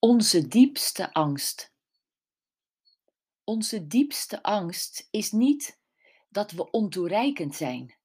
Onze 0.00 0.48
diepste 0.48 1.12
angst. 1.12 1.72
Onze 3.44 3.86
diepste 3.86 4.42
angst 4.42 5.08
is 5.10 5.32
niet 5.32 5.80
dat 6.28 6.50
we 6.50 6.70
ontoereikend 6.70 7.54
zijn. 7.54 7.98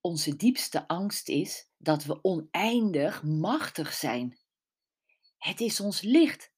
Onze 0.00 0.36
diepste 0.36 0.88
angst 0.88 1.28
is 1.28 1.70
dat 1.76 2.04
we 2.04 2.22
oneindig 2.22 3.22
machtig 3.22 3.92
zijn. 3.92 4.38
Het 5.38 5.60
is 5.60 5.80
ons 5.80 6.00
licht, 6.00 6.52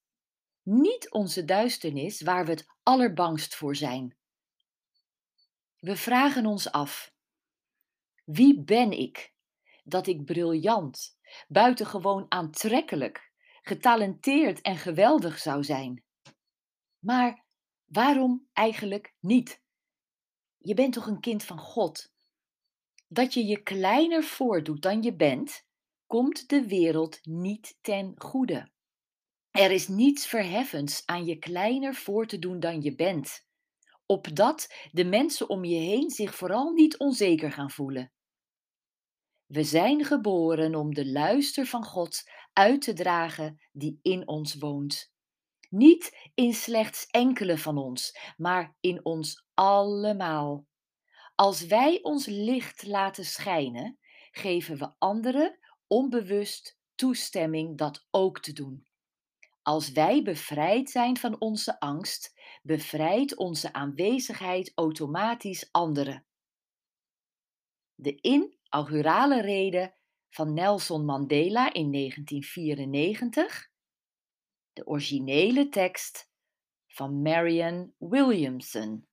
niet 0.63 1.11
onze 1.11 1.45
duisternis 1.45 2.21
waar 2.21 2.45
we 2.45 2.51
het 2.51 2.67
allerbangst 2.83 3.55
voor 3.55 3.77
zijn. 3.77 4.17
We 5.79 5.97
vragen 5.97 6.47
ons 6.47 6.71
af: 6.71 7.15
wie 8.25 8.63
ben 8.63 8.93
ik 8.93 9.33
dat 9.85 10.07
ik 10.07 10.25
briljant, 10.25 11.19
buitengewoon 11.49 12.27
aantrekkelijk, 12.29 13.32
getalenteerd 13.63 14.61
en 14.61 14.77
geweldig 14.77 15.39
zou 15.39 15.65
zijn. 15.65 16.05
Maar 16.99 17.45
waarom 17.85 18.49
eigenlijk 18.53 19.15
niet? 19.21 19.61
Je 20.59 20.75
bent 20.75 20.93
toch 20.93 21.07
een 21.07 21.21
kind 21.21 21.45
van 21.45 21.59
God? 21.59 22.13
Dat 23.09 23.35
je 23.35 23.45
je 23.45 23.63
kleiner 23.63 24.25
voordoet 24.25 24.83
dan 24.83 25.03
je 25.03 25.17
bent, 25.17 25.65
komt 26.07 26.49
de 26.49 26.67
wereld 26.67 27.19
niet 27.23 27.79
ten 27.81 28.15
goede. 28.17 28.71
Er 29.51 29.71
is 29.71 29.89
niets 29.89 30.27
verheffends 30.27 31.07
aan 31.07 31.25
je 31.25 31.39
kleiner 31.39 31.95
voor 31.95 32.27
te 32.27 32.39
doen 32.39 32.61
dan 32.61 32.83
je 32.83 32.95
bent, 32.95 33.47
opdat 34.07 34.75
de 34.91 35.05
mensen 35.05 35.49
om 35.49 35.65
je 35.65 35.79
heen 35.79 36.11
zich 36.11 36.35
vooral 36.35 36.73
niet 36.73 36.99
onzeker 36.99 37.53
gaan 37.53 37.71
voelen. 37.71 38.13
We 39.53 39.65
zijn 39.65 40.05
geboren 40.05 40.75
om 40.75 40.95
de 40.95 41.07
luister 41.07 41.67
van 41.67 41.85
God 41.85 42.31
uit 42.53 42.83
te 42.83 42.93
dragen 42.93 43.61
die 43.73 43.99
in 44.03 44.29
ons 44.29 44.55
woont. 44.55 45.13
Niet 45.71 46.31
in 46.35 46.55
slechts 46.55 47.07
enkele 47.07 47.59
van 47.59 47.79
ons, 47.79 48.19
maar 48.37 48.77
in 48.81 49.05
ons 49.05 49.45
allemaal. 49.55 50.67
Als 51.35 51.67
wij 51.67 52.03
ons 52.03 52.27
licht 52.27 52.87
laten 52.87 53.25
schijnen, 53.25 53.99
geven 54.31 54.79
we 54.79 54.93
anderen 54.99 55.59
onbewust 55.87 56.79
toestemming 56.95 57.79
dat 57.79 58.07
ook 58.11 58.41
te 58.41 58.53
doen. 58.53 58.87
Als 59.63 59.91
wij 59.91 60.23
bevrijd 60.23 60.91
zijn 60.91 61.17
van 61.17 61.41
onze 61.41 61.81
angst, 61.81 62.41
bevrijdt 62.63 63.37
onze 63.37 63.73
aanwezigheid 63.73 64.73
automatisch 64.75 65.69
anderen. 65.73 66.27
De 67.95 68.15
inaugurale 68.73 69.41
rede 69.41 69.95
van 70.29 70.53
Nelson 70.53 71.05
Mandela 71.05 71.73
in 71.73 71.93
1994, 71.93 73.71
de 74.73 74.87
originele 74.87 75.69
tekst 75.69 76.31
van 76.87 77.23
Marianne 77.23 77.93
Williamson. 77.99 79.07